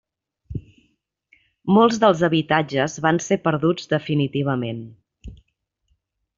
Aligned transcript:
Molts 1.77 1.99
dels 2.05 2.23
habitatges 2.29 2.97
van 3.09 3.21
ser 3.27 3.39
perduts 3.49 3.93
definitivament. 3.95 4.85